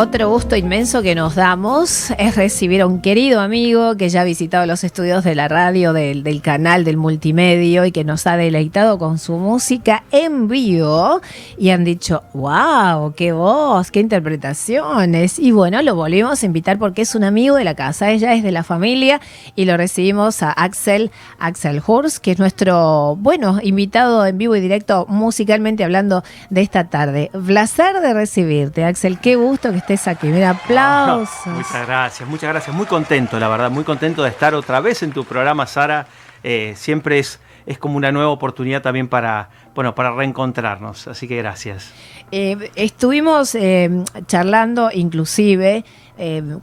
[0.00, 4.24] Otro gusto inmenso que nos damos es recibir a un querido amigo que ya ha
[4.24, 8.96] visitado los estudios de la radio, del, canal, del multimedio y que nos ha deleitado
[8.96, 11.20] con su música en vivo.
[11.58, 15.40] Y han dicho, wow, qué voz, qué interpretaciones.
[15.40, 18.44] Y bueno, lo volvimos a invitar porque es un amigo de la casa, ella es
[18.44, 19.20] de la familia
[19.56, 21.10] y lo recibimos a Axel,
[21.40, 26.84] Axel Hurst, que es nuestro, bueno, invitado en vivo y directo musicalmente hablando de esta
[26.84, 27.32] tarde.
[27.44, 30.28] Placer de recibirte, Axel, qué gusto que estés aquí.
[30.28, 31.46] Mira, aplausos.
[31.46, 32.76] muchas gracias, muchas gracias.
[32.76, 36.06] Muy contento, la verdad, muy contento de estar otra vez en tu programa, Sara.
[36.44, 41.08] Eh, siempre es, es como una nueva oportunidad también para, bueno, para reencontrarnos.
[41.08, 41.90] Así que gracias.
[42.30, 45.84] Eh, estuvimos eh, charlando, inclusive,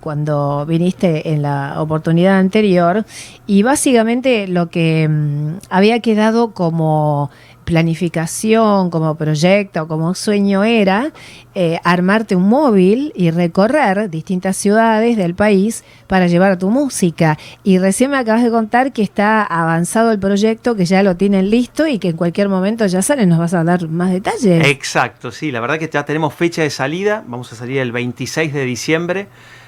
[0.02, 3.05] cuando viniste en la oportunidad anterior,
[3.47, 7.31] y básicamente lo que mm, había quedado como
[7.66, 11.11] planificación, como proyecto, como sueño era
[11.55, 17.38] eh, armarte un móvil y recorrer distintas ciudades del país para llevar tu música.
[17.63, 21.49] Y recién me acabas de contar que está avanzado el proyecto, que ya lo tienen
[21.49, 23.25] listo y que en cualquier momento ya sale.
[23.25, 24.67] ¿Nos vas a dar más detalles?
[24.67, 27.23] Exacto, sí, la verdad que ya tenemos fecha de salida.
[27.27, 29.27] Vamos a salir el 26 de diciembre.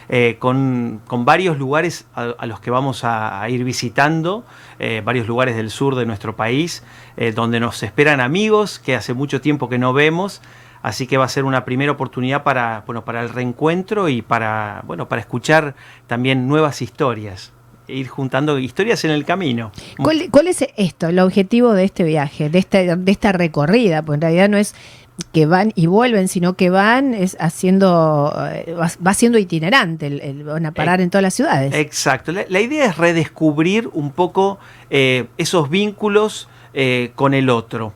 [0.10, 4.46] Eh, con, varios lugares a, los que vamos a, ir visitando,
[4.80, 6.84] eh, varios lugares del sur de nuestro país,
[7.18, 10.42] eh, donde nos esperan amigos que hace mucho tiempo que no vemos.
[10.82, 14.84] Así que va a ser una primera oportunidad para, bueno, para el reencuentro y para,
[14.86, 17.52] bueno, para escuchar también nuevas historias
[17.88, 19.72] e ir juntando historias en el camino.
[19.98, 24.04] ¿Cuál, es esto, el objetivo de este viaje, de esta, de esta recorrida?
[24.04, 24.76] Pues en realidad no es
[25.32, 30.66] que van y vuelven, sino que van es haciendo, eh, va, siendo itinerante, el, van
[30.66, 31.73] a parar en todas las ciudades.
[31.73, 32.32] Exacto.
[32.32, 37.94] La, idea es redescubrir un poco eh, esos vínculos eh, con el otro.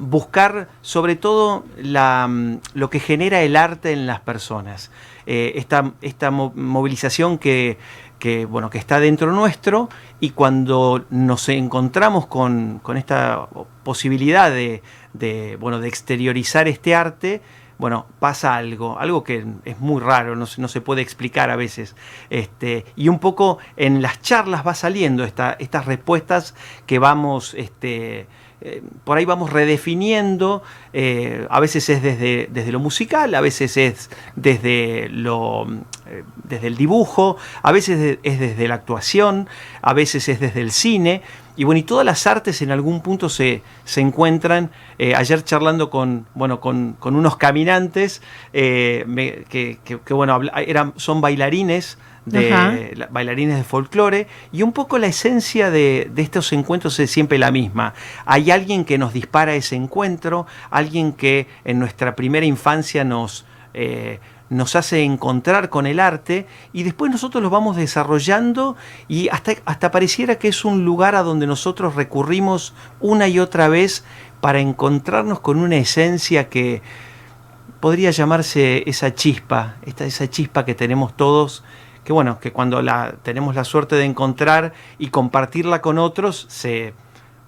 [0.00, 2.28] buscar sobre todo la,
[2.74, 4.90] lo que genera el arte en las personas.
[5.26, 7.76] esta, esta movilización que,
[8.18, 9.88] que, bueno, que está dentro nuestro
[10.20, 13.48] y cuando nos encontramos con, con esta
[13.84, 14.82] posibilidad de,
[15.18, 17.40] de, bueno, de exteriorizar este arte,
[17.78, 21.94] bueno, pasa algo, algo que es muy raro, no, no, se puede explicar a veces.
[22.28, 26.54] Este, y un poco en las charlas va saliendo esta, estas respuestas
[26.86, 28.26] que vamos, este,
[28.60, 33.76] eh, por ahí vamos redefiniendo, eh, a veces es desde, desde, lo musical, a veces
[33.76, 35.64] es desde, lo,
[36.44, 39.48] desde el dibujo, a veces es desde la actuación,
[39.82, 41.22] a veces es desde el cine.
[41.56, 44.70] Y bueno, y todas las artes en algún punto se, se encuentran.
[44.98, 53.06] Eh, ayer charlando con, bueno, con, unos caminantes eh, que, bueno, eran, son bailarines de
[53.10, 57.94] bailarines de folclore y un poco la esencia de, estos encuentros es siempre la misma.
[58.24, 64.20] Hay alguien que nos dispara ese encuentro, alguien que en nuestra primera infancia nos, eh,
[64.50, 68.76] nos hace encontrar con el arte y después nosotros lo vamos desarrollando
[69.08, 73.68] y hasta, hasta pareciera que es un lugar a donde nosotros recurrimos una y otra
[73.68, 74.04] vez
[74.40, 76.82] para encontrarnos con una esencia que
[77.80, 81.62] podría llamarse esa chispa, esta, esa chispa que tenemos todos,
[82.04, 86.94] que bueno, que cuando la tenemos la suerte de encontrar y compartirla con otros, se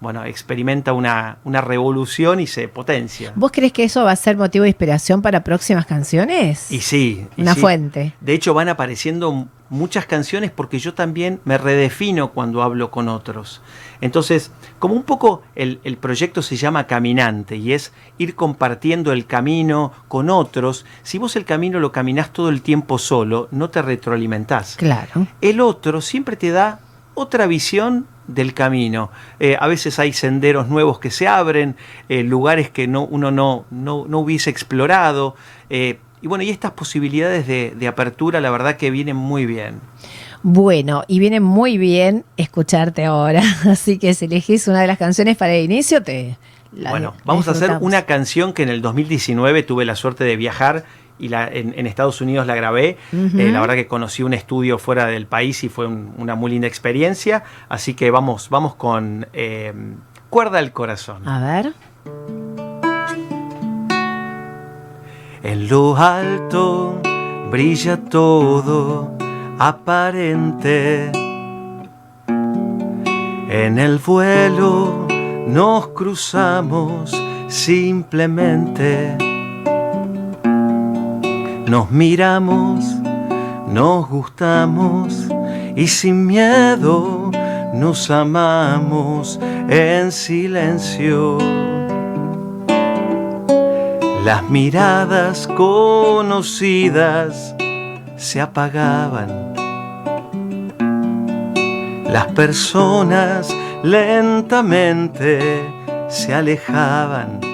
[0.01, 3.31] bueno, experimenta una, una, revolución y se potencia.
[3.35, 6.71] ¿Vos crees que eso va a ser motivo de inspiración para próximas canciones?
[6.71, 7.27] Y sí.
[7.37, 8.13] una fuente.
[8.19, 13.61] De hecho, van apareciendo muchas canciones porque yo también me redefino cuando hablo con otros.
[14.01, 19.27] Entonces, como un poco el, el proyecto se llama Caminante y es ir compartiendo el
[19.27, 23.83] camino con otros, si vos el camino lo caminás todo el tiempo solo, no te
[23.83, 24.77] retroalimentás.
[24.77, 25.27] Claro.
[25.41, 26.79] El otro siempre te da
[27.13, 29.11] otra visión del camino.
[29.39, 31.75] Eh, a veces hay senderos nuevos que se abren,
[32.09, 35.35] eh, lugares que no, uno no, no, hubiese explorado.
[35.69, 39.79] Eh, y bueno, y estas posibilidades de, de, apertura, la verdad que vienen muy bien.
[40.43, 43.43] Bueno, y viene muy bien escucharte ahora.
[43.69, 46.37] Así que si elegís una de las canciones para el inicio, te...
[46.71, 50.85] bueno, vamos a hacer una canción que en el 2019 tuve la suerte de viajar
[51.21, 52.97] y la, en, Estados Unidos la grabé.
[53.13, 56.67] Eh, la verdad que conocí un estudio fuera del país y fue una muy linda
[56.67, 57.43] experiencia.
[57.69, 59.71] Así que vamos, vamos con eh,
[60.31, 61.27] Cuerda el Corazón.
[61.27, 61.73] A ver.
[65.43, 67.01] En lo alto
[67.51, 69.15] brilla todo
[69.59, 71.11] aparente.
[73.49, 75.07] En el vuelo
[75.47, 77.11] nos cruzamos
[77.47, 79.17] simplemente
[81.71, 82.83] nos miramos,
[83.69, 85.29] nos gustamos
[85.73, 87.31] y sin miedo
[87.73, 89.39] nos amamos
[89.69, 91.37] en silencio.
[94.25, 97.55] Las miradas conocidas
[98.17, 99.53] se apagaban.
[102.03, 105.39] Las personas lentamente
[106.09, 107.50] se alejaban.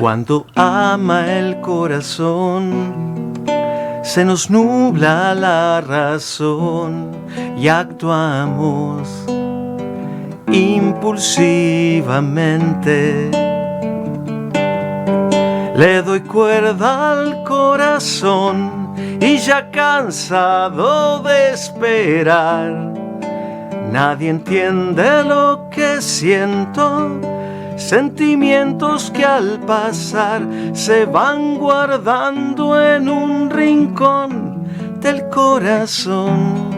[0.00, 3.34] Cuando ama el corazón,
[4.02, 7.10] se nos nubla la razón
[7.58, 9.26] y actuamos
[10.50, 13.30] impulsivamente.
[15.76, 22.72] Le doy cuerda al corazón y ya cansado de esperar.
[23.92, 27.20] Nadie entiende lo que siento,
[27.80, 30.42] sentimientos que al pasar
[30.72, 34.64] se van guardando en un rincón
[35.00, 36.70] del corazón.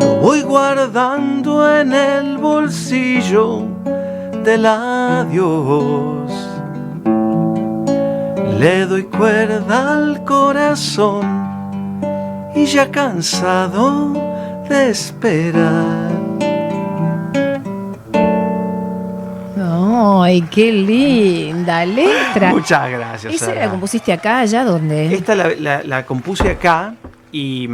[0.00, 3.62] Lo voy guardando en el bolsillo
[4.44, 6.14] del adiós
[8.64, 11.22] le doy cuerda al corazón
[12.54, 14.12] y ya cansado
[14.68, 16.03] de esperar.
[20.04, 22.50] ¡Ay, qué linda letra!
[22.50, 23.34] Muchas gracias.
[23.34, 25.14] ¿Esa la compusiste acá, allá, dónde?
[25.14, 26.94] Esta la, compuse acá
[27.32, 27.68] y,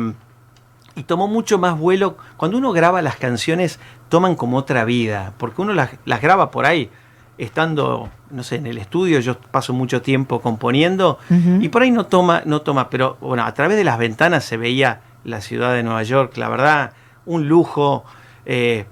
[0.94, 2.16] y, tomó mucho más vuelo.
[2.36, 6.66] Cuando uno graba las canciones, toman como otra vida, porque uno las, las graba por
[6.66, 6.90] ahí
[7.38, 11.18] estando, no sé, en el estudio, yo paso mucho tiempo componiendo
[11.60, 14.58] y por ahí no toma, no toma, pero bueno, a través de las ventanas se
[14.58, 16.92] veía la ciudad de Nueva York, la verdad,
[17.24, 18.04] un lujo.
[18.44, 18.84] Eh,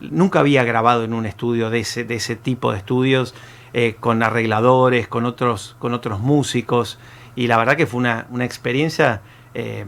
[0.00, 3.34] nunca había grabado en un estudio de ese, de ese tipo de estudios,
[3.72, 6.98] eh, con arregladores, con otros, con otros músicos,
[7.36, 9.22] y la verdad que fue una, experiencia
[9.54, 9.84] eh,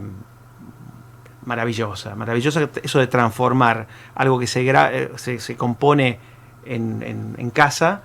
[1.45, 6.19] maravillosa, maravillosa eso de transformar algo que se, se, se compone
[6.65, 8.01] en, casa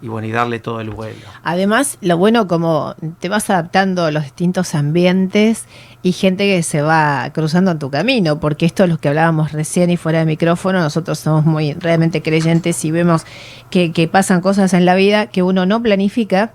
[0.00, 1.26] y bueno, y darle todo el vuelo.
[1.42, 5.66] Además, lo bueno como te vas adaptando a los distintos ambientes
[6.02, 9.52] y gente que se va cruzando en tu camino, porque esto es lo que hablábamos
[9.52, 13.24] recién y fuera de micrófono, nosotros somos muy realmente creyentes y vemos
[13.70, 16.52] que, pasan cosas en la vida que uno no planifica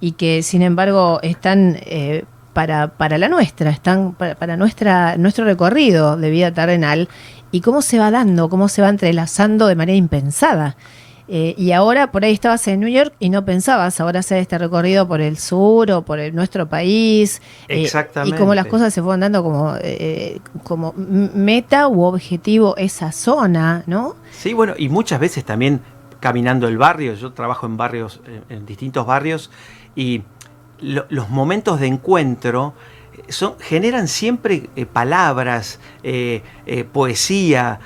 [0.00, 5.44] y que sin embargo están eh, para, para la nuestra, están para, para, nuestra, nuestro
[5.44, 7.08] recorrido de vida terrenal
[7.52, 10.76] y cómo se va dando, cómo se va entrelazando de manera impensada.
[11.28, 14.58] Eh, y ahora por ahí estabas en New York y no pensabas ahora hacer este
[14.58, 17.42] recorrido por el sur o por el, nuestro país.
[17.68, 18.34] Exactamente.
[18.34, 23.10] Eh, y cómo las cosas se fueron dando como, eh, como meta u objetivo esa
[23.10, 24.14] zona, ¿no?
[24.30, 25.80] Sí, bueno, y muchas veces también
[26.20, 29.50] caminando el barrio, yo trabajo en barrios, en distintos barrios,
[29.94, 30.22] y
[30.80, 32.74] los momentos de encuentro
[33.28, 35.80] son, generan siempre palabras,
[36.92, 37.80] poesía,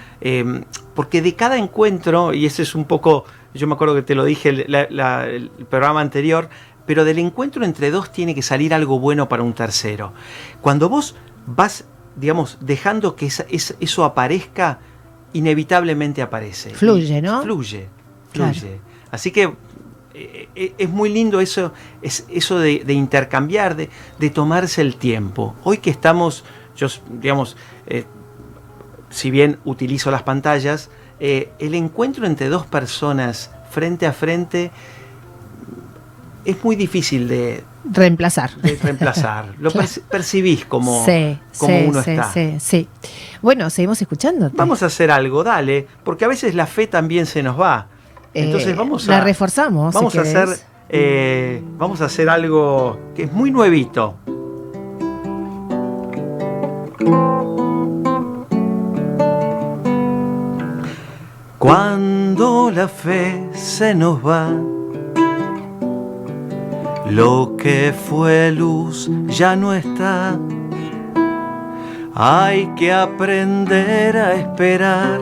[0.95, 3.25] porque de cada encuentro, y ese es un poco,
[3.55, 6.49] yo me acuerdo que te lo dije el, programa anterior,
[6.87, 10.13] pero del encuentro entre dos tiene que salir algo bueno para un tercero.
[10.61, 11.15] Cuando vos
[11.47, 11.85] vas,
[12.17, 14.81] digamos, dejando que eso aparezca,
[15.33, 16.71] inevitablemente aparece.
[16.71, 17.43] Fluye, ¿no?
[17.43, 17.89] Fluye,
[18.33, 18.81] fluye.
[19.11, 19.57] Así que eh, eh,
[20.15, 21.73] es muy lindo eso,
[22.03, 25.55] es eso de, intercambiar, de, tomarse el tiempo.
[25.65, 26.45] Hoy que estamos,
[26.77, 26.89] yo,
[27.21, 28.05] digamos, eh,
[29.11, 34.71] si bien utilizo las pantallas, eh, el encuentro entre dos personas frente a frente
[36.45, 38.51] es muy difícil de reemplazar.
[38.83, 39.55] reemplazar.
[39.59, 39.71] Lo
[40.11, 41.05] percibís como,
[41.59, 42.33] como uno está.
[42.33, 42.89] Sí, sí.
[43.43, 44.51] Bueno, seguimos escuchando.
[44.55, 47.87] Vamos a hacer algo, dale, porque a veces la fe también se nos va.
[48.35, 49.13] Entonces eh, vamos a.
[49.13, 49.95] La reforzamos.
[49.95, 50.49] Vamos a hacer.
[50.89, 54.17] Eh, vamos a hacer algo que es muy nuevito.
[61.59, 64.51] Cuando la fe se nos va,
[67.11, 70.39] lo que fue luz ya no está.
[72.15, 75.21] Hay que aprender a esperar.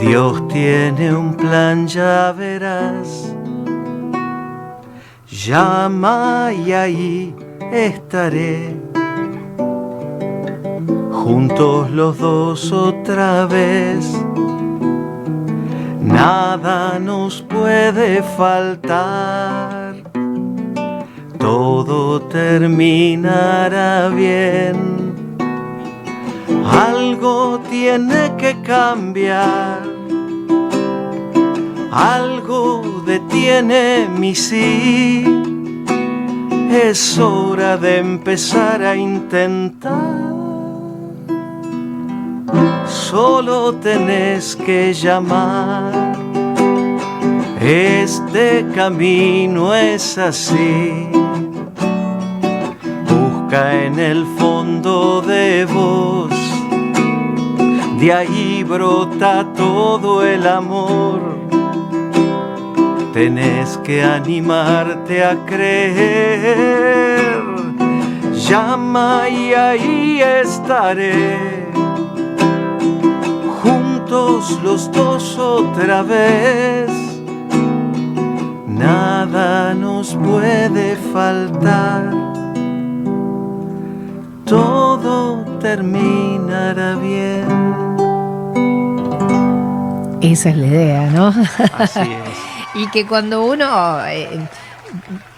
[0.00, 3.34] Dios tiene un plan, ya verás.
[5.28, 7.34] Llama y ahí
[7.72, 8.76] estaré
[11.12, 14.18] juntos los dos otra vez.
[16.00, 19.94] Nada nos puede faltar,
[21.38, 25.00] todo terminará bien.
[26.64, 29.79] Algo tiene que cambiar,
[31.90, 35.24] algo detiene mi sí.
[36.70, 40.30] Es hora de empezar a intentar
[43.10, 46.12] solo tenés que llamar
[47.60, 51.08] Este camino es así.
[53.08, 56.30] Busca en el fondo de vos.
[57.98, 61.39] De ahí brota todo el amor.
[63.12, 67.42] Tenés que animarte a creer.
[68.48, 71.66] Llama y ahí estaré.
[73.62, 77.10] Juntos los dos otra vez
[78.80, 82.10] nada nos puede faltar,
[84.44, 87.46] todo terminará bien.
[90.22, 91.28] Esa es la idea, ¿no?
[91.78, 92.49] Así es.
[92.74, 94.28] Y que cuando uno eh,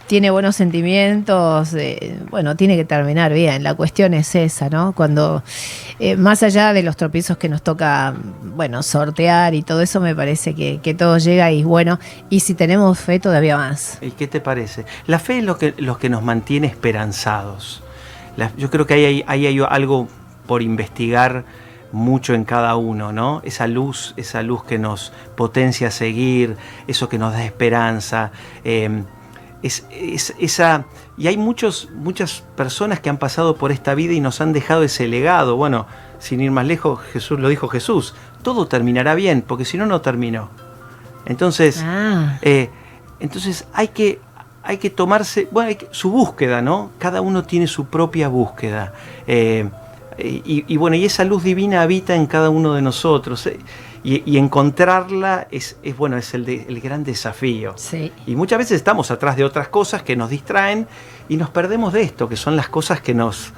[0.06, 3.62] tiene buenos sentimientos, eh, bueno, tiene que terminar bien.
[3.62, 4.92] La cuestión es esa, ¿no?
[4.92, 5.42] Cuando,
[5.98, 8.14] eh, más allá de los tropiezos que nos toca,
[8.54, 11.98] bueno, sortear y todo eso, me parece que, todo llega y bueno,
[12.28, 13.98] y si tenemos fe, todavía más.
[14.02, 14.84] ¿Y qué te parece?
[15.06, 17.82] La fe es lo que, lo que nos mantiene esperanzados.
[18.58, 20.08] yo creo que ahí hay, algo
[20.46, 21.44] por investigar
[21.92, 23.40] mucho en cada uno, ¿no?
[23.44, 26.56] Esa luz, esa luz que nos potencia a seguir,
[26.86, 28.32] eso que nos da esperanza.
[28.64, 29.04] Eh,
[29.62, 29.86] es,
[30.38, 30.84] esa,
[31.16, 34.82] y hay muchos, muchas personas que han pasado por esta vida y nos han dejado
[34.82, 35.56] ese legado.
[35.56, 35.86] Bueno,
[36.18, 40.00] sin ir más lejos, Jesús lo dijo Jesús, todo terminará bien, porque si no, no
[40.00, 40.50] terminó.
[41.26, 42.38] Entonces, ah.
[42.42, 42.70] eh,
[43.20, 44.20] entonces hay que,
[44.62, 46.90] hay que tomarse, bueno, su búsqueda, ¿no?
[46.98, 48.92] Cada uno tiene su propia búsqueda.
[49.26, 49.68] Eh,
[50.18, 53.46] y, bueno, y esa luz divina habita en cada uno de nosotros.
[53.46, 53.58] Eh,
[54.04, 57.74] y, encontrarla es, bueno, es el, el gran desafío.
[58.26, 60.88] Y muchas veces estamos atrás de otras cosas que nos distraen
[61.28, 63.52] y nos perdemos de esto, que son las cosas que nos,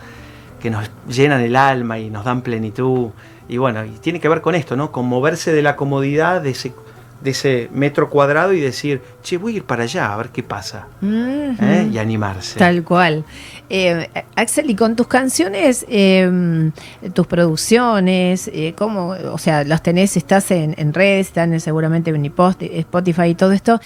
[0.61, 3.11] que nos llenan el alma y nos dan plenitud.
[3.49, 4.92] Y bueno, y tiene que ver con esto, ¿no?
[4.92, 6.75] Con moverse de la comodidad de ese
[7.21, 10.42] de ese metro cuadrado y decir, che, voy a ir para allá a ver qué
[10.42, 10.88] pasa.
[11.02, 11.88] ¿Eh?
[11.92, 12.59] Y animarse.
[12.59, 13.25] Tal cual.
[13.71, 16.73] Eh, Axel, y con tus canciones, em,
[17.14, 22.25] tus producciones, eh, ¿cómo, o sea, las tenés, estás en, en redes, están seguramente en
[22.26, 23.80] Spotify y todo esto,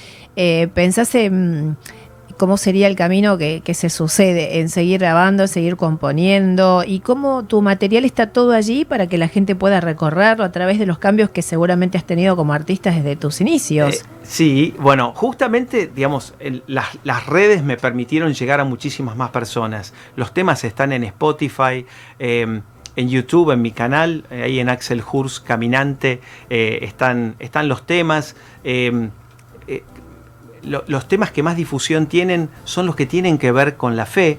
[0.75, 1.77] ¿pensás en
[2.39, 7.61] cómo sería el camino que, se sucede en seguir grabando, seguir componiendo y cómo tu
[7.61, 11.31] material está todo allí para que la gente pueda recorrerlo a través de los cambios
[11.31, 13.97] que seguramente has tenido como artista desde tus inicios.
[13.97, 16.35] Eh, sí, bueno, justamente, digamos,
[16.67, 19.93] las, redes me permitieron llegar a muchísimas más personas.
[20.17, 21.85] Los temas están en Spotify.
[22.19, 22.63] Em,
[22.97, 27.87] en YouTube, en mi canal, eh, ahí en Axel Hurs Caminante, eh, están, están los
[27.87, 28.35] temas.
[30.63, 34.39] Los temas que más difusión tienen son los que tienen que ver con la fe.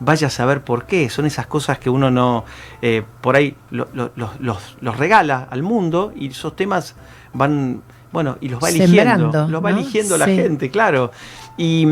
[0.00, 1.10] Vaya a saber por qué.
[1.10, 2.44] Son esas cosas que uno no,
[2.82, 6.94] eh, por ahí los, regala al mundo y esos temas
[7.32, 7.82] van,
[8.12, 9.48] bueno, y los va eligiendo.
[9.48, 11.10] Los va eligiendo la gente, claro.
[11.56, 11.86] Y,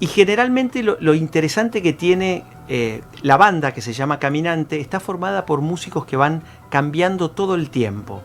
[0.00, 5.60] generalmente lo, interesante que tiene eh, la banda que se llama Caminante está formada por
[5.60, 8.22] músicos que van cambiando todo el tiempo.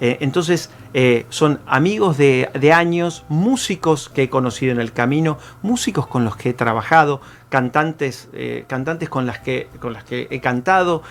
[0.00, 6.06] Eh, entonces, eh, son amigos de, años, músicos que he conocido en el camino, músicos
[6.06, 10.40] con los que he trabajado, cantantes, eh, cantantes con las, que, con las que he
[10.40, 11.02] cantado.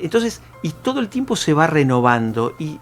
[0.00, 2.80] Entonces, y todo el tiempo se va renovando y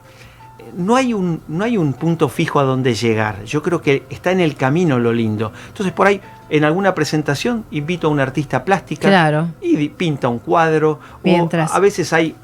[0.74, 3.44] no hay, un, no hay un punto fijo a donde llegar.
[3.44, 5.52] Yo creo que está en el camino lo lindo.
[5.68, 10.98] Entonces, por ahí, en alguna presentación, invito a un artista plástica y pinta un cuadro.
[11.22, 11.74] Mientras.
[11.74, 12.36] a veces hay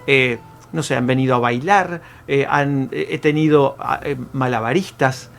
[0.72, 5.30] no sé, han venido a bailar, eh, han, eh, he tenido ah, eh, malabaristas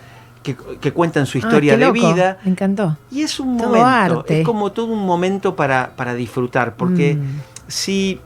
[0.43, 0.55] que,
[0.91, 2.39] cuentan su ah, historia de vida.
[2.43, 2.97] Me encantó.
[3.11, 7.41] Y es un momento, es como todo un momento para, disfrutar, porque mm.
[7.67, 8.19] si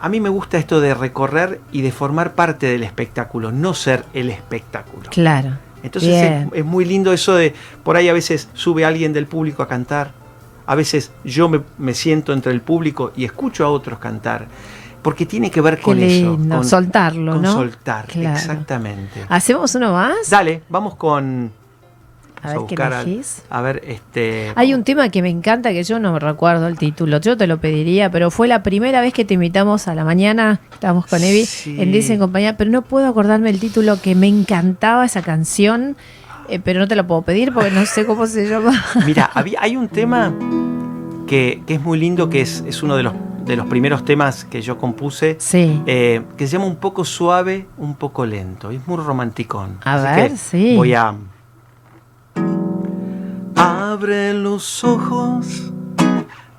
[0.00, 4.04] a mí me gusta esto de recorrer y de formar parte del espectáculo, no ser
[4.14, 5.10] el espectáculo.
[5.10, 5.58] Claro.
[5.82, 9.68] Entonces es, muy lindo eso de, por ahí a veces sube alguien del público a
[9.68, 10.12] cantar,
[10.66, 14.48] a veces yo me, me siento entre el público y escucho a otros cantar
[15.02, 16.36] porque tiene que ver con eso.
[16.36, 17.52] Con, soltarlo, con ¿no?
[17.52, 19.24] soltar, exactamente.
[19.28, 20.30] ¿Hacemos uno más?
[20.30, 21.52] Dale, vamos con...
[22.42, 24.52] A ver, ¿qué a ver, este...
[24.54, 27.58] Hay un tema que me encanta, que yo no recuerdo el título, yo te lo
[27.58, 31.44] pediría, pero fue la primera vez que te invitamos a la mañana, estábamos con Evi
[31.66, 35.96] en Dice en compañía, pero no puedo acordarme el título, que me encantaba esa canción,
[36.48, 38.84] eh, pero no te lo puedo pedir porque no sé cómo se llama.
[39.06, 40.32] Mira, había, hay un tema
[41.26, 43.14] que, es muy lindo, que es, es uno de los
[43.46, 47.94] de los primeros temas que yo compuse, eh, que se llama Un poco suave, un
[47.94, 48.70] poco lento.
[48.70, 49.78] Es muy romanticón.
[49.84, 50.74] A ver, sí.
[50.76, 51.14] Voy a...
[53.54, 55.72] Abre los ojos,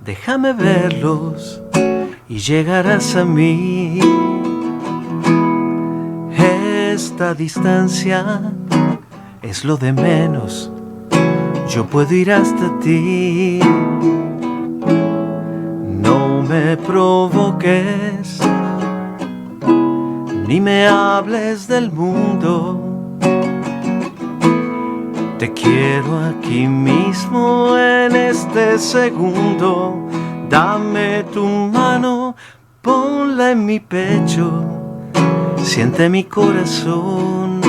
[0.03, 1.61] déjame verlos
[2.27, 3.99] y llegarás a mí.
[6.35, 8.41] Esta distancia
[9.43, 10.71] es lo de menos.
[11.69, 13.59] Yo puedo ir hasta ti.
[16.59, 18.39] Me provoques,
[20.47, 22.81] ni me hables del mundo.
[25.37, 30.07] Te quiero aquí mismo en este segundo.
[30.49, 32.35] Dame tu mano,
[32.81, 34.51] ponla en mi pecho.
[35.57, 37.61] Siente mi corazón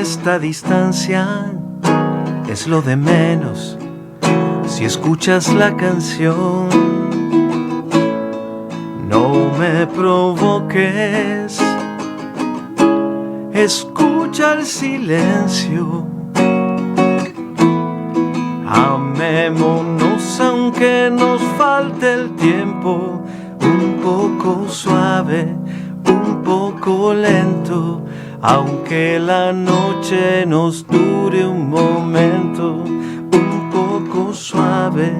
[0.00, 1.52] esta distancia
[2.48, 3.76] es lo de menos
[4.80, 6.70] si escuchas la canción.
[9.10, 11.60] No me provoques,
[13.52, 16.06] escucha el silencio.
[18.66, 23.22] Amémonos aunque nos falte el tiempo,
[23.60, 25.56] un poco suave,
[26.06, 28.02] un poco lento
[28.42, 32.82] aunque la noche nos dure un momento,
[33.80, 35.10] poco suave,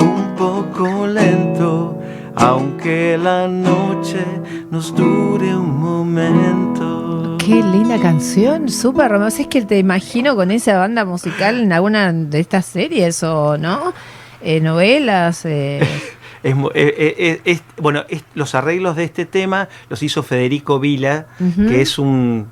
[0.00, 1.96] un poco lento,
[2.34, 4.24] aunque la noche
[4.70, 7.38] nos dure un momento.
[7.38, 9.42] Qué linda canción, súper romántica.
[9.42, 13.92] Es que te imagino con esa banda musical en alguna de estas series o no,
[14.40, 15.44] eh, novelas.
[15.44, 15.80] Eh.
[16.42, 21.98] Es, eh, eh, bueno, los arreglos de este tema los hizo Federico Vila, que es
[21.98, 22.48] un,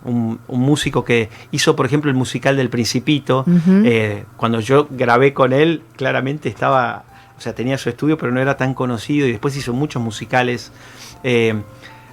[0.48, 3.44] músico que hizo, por ejemplo, el musical del Principito.
[3.84, 7.04] Eh, cuando yo grabé con él, claramente estaba,
[7.36, 10.72] o sea, tenía su estudio, pero no era tan conocido y después hizo muchos musicales.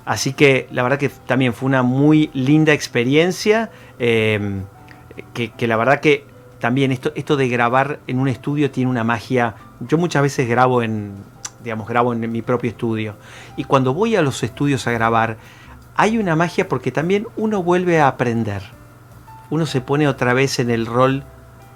[0.05, 3.69] así que la verdad que también fue una muy linda experiencia,
[3.99, 6.25] que, que la verdad que
[6.59, 9.55] también esto, esto de grabar en un estudio tiene una magia.
[9.79, 11.13] Yo muchas veces grabo en,
[11.63, 13.15] digamos, grabo en mi propio estudio.
[13.55, 15.37] Y cuando voy a los estudios a grabar,
[15.97, 18.61] hay una magia porque también uno vuelve a aprender.
[19.49, 21.23] Uno se pone otra vez en el rol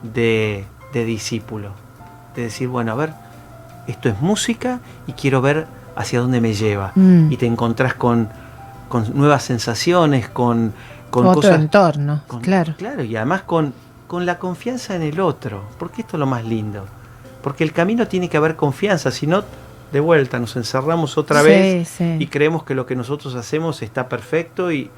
[0.03, 1.71] de, discípulo.
[2.35, 3.13] De decir, bueno, a ver,
[3.87, 6.91] esto es música y quiero ver hacia dónde me lleva.
[6.95, 7.31] Mm.
[7.31, 8.29] Y te encontrás con,
[9.13, 10.73] nuevas sensaciones, con,
[11.09, 12.75] con Otro entorno, claro.
[12.77, 13.73] Claro, y además con,
[14.07, 15.63] con la confianza en el otro.
[15.79, 16.85] Porque esto es lo más lindo.
[17.41, 19.43] Porque el camino tiene que haber confianza, si no
[19.91, 24.71] de vuelta, nos encerramos otra vez y creemos que lo que nosotros hacemos está perfecto
[24.71, 24.89] y,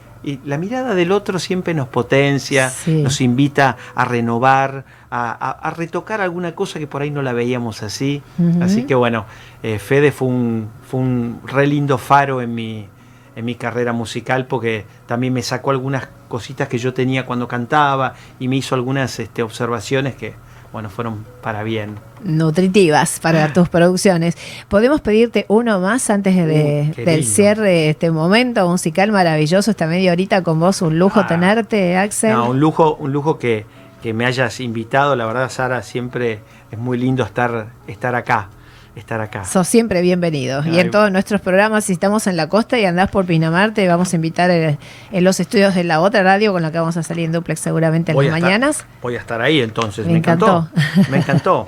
[0.45, 6.79] la mirada del otro siempre nos potencia, nos invita a renovar, a, retocar alguna cosa
[6.79, 8.23] que por ahí no la veíamos así.
[8.61, 9.25] Así que bueno,
[9.63, 12.87] eh, Fede fue un, fue un re lindo faro en mi,
[13.35, 18.13] en mi carrera musical porque también me sacó algunas cositas que yo tenía cuando cantaba
[18.39, 20.35] y me hizo algunas este, observaciones que,
[20.73, 21.99] bueno, fueron para bien.
[22.23, 24.35] Nutritivas para tus producciones.
[24.67, 29.85] ¿Podemos pedirte uno más antes de, uh, del cierre de este momento musical maravilloso, esta
[29.85, 30.81] media horita con vos?
[30.81, 31.27] Un lujo ah.
[31.27, 32.33] tenerte, Axel.
[32.33, 33.65] No, un lujo, un lujo que,
[34.01, 35.15] que me hayas invitado.
[35.15, 36.39] La verdad, Sara, siempre
[36.71, 38.49] es muy lindo estar, estar acá
[38.95, 39.45] estar acá.
[39.45, 40.63] Sos siempre bienvenido.
[40.65, 43.87] y en todos nuestros programas, si estamos en la costa y andás por Pinamar, te
[43.87, 44.77] vamos a invitar en,
[45.11, 48.11] los estudios de la otra radio con la que vamos a salir en duplex seguramente
[48.11, 48.85] en las mañanas.
[49.01, 50.69] Voy a estar ahí entonces, me, encantó.
[51.09, 51.67] Me encantó.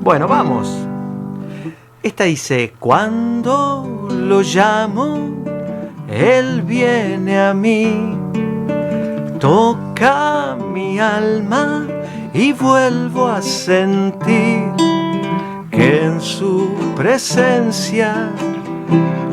[0.00, 0.68] bueno, vamos.
[2.02, 5.44] Esta dice, cuando lo llamo,
[6.10, 8.14] él viene a mí,
[9.40, 11.86] toca mi alma
[12.34, 14.93] y vuelvo a sentir
[15.74, 18.30] que en su presencia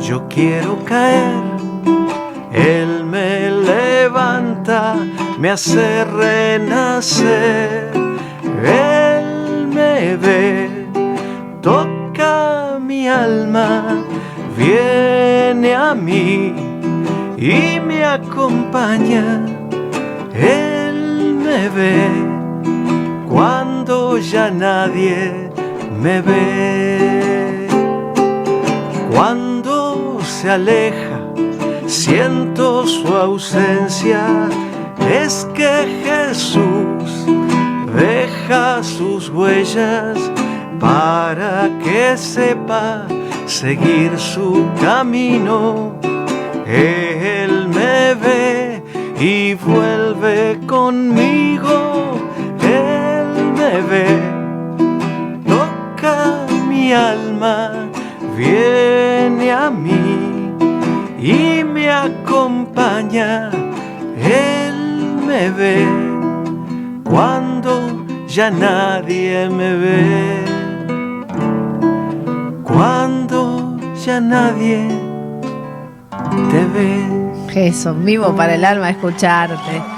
[0.00, 1.42] yo quiero caer.
[2.52, 4.96] Él me levanta,
[5.38, 7.92] me hace renacer.
[8.64, 10.88] Él me ve,
[11.60, 14.04] toca mi alma,
[14.56, 16.54] viene a mí
[17.36, 19.46] y me acompaña.
[20.34, 22.08] Él me ve
[23.28, 25.41] cuando ya nadie
[26.02, 27.68] me ve.
[29.12, 31.20] Cuando se aleja,
[31.86, 34.48] siento su ausencia.
[35.10, 37.26] Es que Jesús
[37.94, 40.18] deja sus huellas
[40.80, 43.06] para que sepa
[43.46, 45.94] seguir su camino.
[46.66, 48.82] Él me ve
[49.20, 52.18] y vuelve conmigo.
[52.60, 54.31] Él me ve
[56.92, 57.90] alma
[58.36, 60.52] viene a mí
[61.18, 63.50] y me acompaña.
[64.16, 65.86] Él me ve
[67.04, 70.44] cuando ya nadie me ve.
[72.64, 74.88] Cuando ya nadie
[76.50, 77.66] te ve.
[77.68, 79.91] Eso, vivo para el alma escucharte.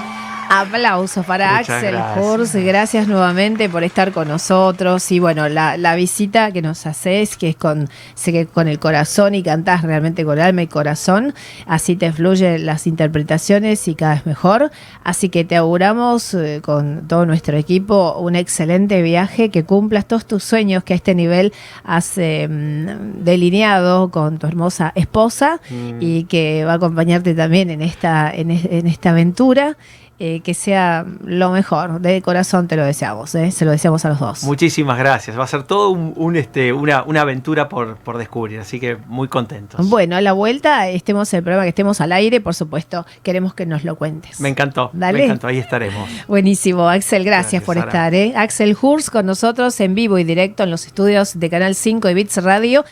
[0.56, 6.62] Aplausos para Axel Hurs, gracias nuevamente por estar con nosotros y bueno, la, visita que
[6.62, 10.62] nos haces, que es con, sé que con el corazón y cantás realmente con alma
[10.62, 11.34] y corazón,
[11.66, 14.70] así te fluyen las interpretaciones y cada vez mejor,
[15.02, 20.24] así que te auguramos eh, con todo nuestro equipo un excelente viaje, que cumplas todos
[20.24, 25.98] tus sueños que a este nivel has mm, delineado con tu hermosa esposa mm.
[25.98, 29.76] y que va a acompañarte también en esta, en esta aventura.
[30.20, 32.00] Eh, que sea lo mejor.
[32.00, 33.50] De corazón te lo deseamos, ¿eh?
[33.50, 34.44] se lo deseamos a los dos.
[34.44, 35.36] Muchísimas gracias.
[35.36, 39.26] Va a ser todo un, este, una, una, aventura por, por, descubrir, así que muy
[39.26, 39.88] contentos.
[39.88, 43.54] Bueno, a la vuelta, estemos en el programa, que estemos al aire, por supuesto, queremos
[43.54, 44.40] que nos lo cuentes.
[44.40, 45.18] Me encantó, Dale.
[45.18, 46.08] me encantó, ahí estaremos.
[46.28, 48.14] Buenísimo, Axel, gracias, por estar.
[48.14, 48.34] ¿eh?
[48.36, 52.14] Axel Hurs con nosotros en vivo y directo en los estudios de Canal 5 y
[52.14, 52.84] Bits Radio.